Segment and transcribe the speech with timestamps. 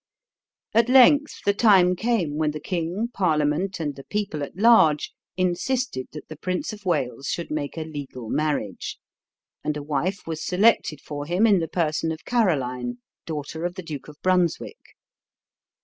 [0.73, 6.07] At length the time came when the king, Parliament, and the people at large insisted
[6.13, 8.97] that the Prince of Wales should make a legal marriage,
[9.63, 13.83] and a wife was selected for him in the person of Caroline, daughter of the
[13.83, 14.81] Duke of Brunswick.